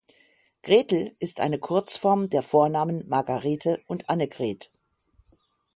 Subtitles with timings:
[0.63, 4.71] Gretel ist eine Kurzform der Vornamen Margarete und Annegret.